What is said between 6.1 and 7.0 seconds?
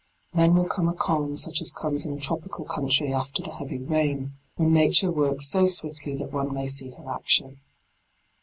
that one may see